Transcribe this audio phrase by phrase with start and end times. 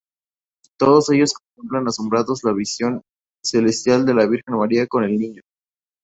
[0.79, 3.03] Todos ellos contemplan asombrados la visión
[3.43, 5.43] celestial de la Virgen María con el Niño.